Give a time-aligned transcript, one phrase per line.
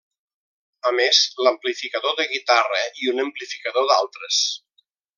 [0.89, 4.43] A més, l'amplificador de guitarra i un amplificador d'altres.